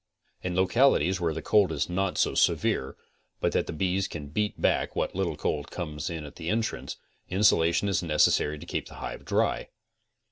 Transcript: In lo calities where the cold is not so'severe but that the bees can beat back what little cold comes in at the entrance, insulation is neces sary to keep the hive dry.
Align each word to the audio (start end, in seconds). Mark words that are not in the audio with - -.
In 0.41 0.55
lo 0.55 0.65
calities 0.65 1.21
where 1.21 1.31
the 1.31 1.43
cold 1.43 1.71
is 1.71 1.87
not 1.87 2.17
so'severe 2.17 2.95
but 3.39 3.51
that 3.51 3.67
the 3.67 3.71
bees 3.71 4.07
can 4.07 4.29
beat 4.29 4.59
back 4.59 4.95
what 4.95 5.13
little 5.13 5.35
cold 5.37 5.69
comes 5.69 6.09
in 6.09 6.25
at 6.25 6.37
the 6.37 6.49
entrance, 6.49 6.97
insulation 7.29 7.87
is 7.87 8.01
neces 8.01 8.29
sary 8.31 8.57
to 8.57 8.65
keep 8.65 8.87
the 8.87 8.95
hive 8.95 9.23
dry. 9.23 9.67